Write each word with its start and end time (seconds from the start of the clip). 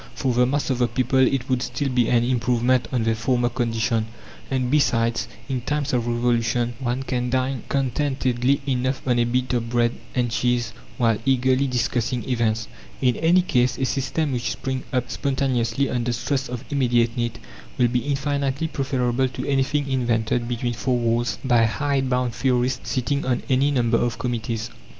For 0.15 0.33
the 0.33 0.47
mass 0.47 0.71
of 0.71 0.79
the 0.79 0.87
people 0.87 1.19
it 1.19 1.47
would 1.47 1.61
still 1.61 1.89
be 1.89 2.09
an 2.09 2.23
improvement 2.23 2.87
on 2.91 3.03
their 3.03 3.13
former 3.13 3.49
condition; 3.49 4.07
and, 4.49 4.71
besides, 4.71 5.27
in 5.47 5.61
times 5.61 5.93
of 5.93 6.07
Revolution 6.07 6.73
one 6.79 7.03
can 7.03 7.29
dine 7.29 7.61
contentedly 7.69 8.61
enough 8.65 9.07
on 9.07 9.19
a 9.19 9.25
bit 9.25 9.53
of 9.53 9.69
bread 9.69 9.91
and 10.15 10.31
cheese 10.31 10.73
while 10.97 11.19
eagerly 11.23 11.67
discussing 11.67 12.27
events. 12.27 12.67
In 12.99 13.15
any 13.17 13.43
case, 13.43 13.77
a 13.77 13.85
system 13.85 14.31
which 14.31 14.53
springs 14.53 14.85
up 14.91 15.11
spontaneously, 15.11 15.87
under 15.87 16.13
stress 16.13 16.49
of 16.49 16.65
immediate 16.71 17.15
need, 17.15 17.37
will 17.77 17.87
be 17.87 17.99
infinitely 17.99 18.69
preferable 18.69 19.27
to 19.27 19.45
anything 19.47 19.87
invented 19.87 20.47
between 20.47 20.73
four 20.73 20.97
walls 20.97 21.37
by 21.45 21.65
hide 21.65 22.09
bound 22.09 22.33
theorists 22.33 22.89
sitting 22.89 23.23
on 23.23 23.43
any 23.49 23.69
number 23.69 23.97
of 23.99 24.17
committees. 24.17 24.71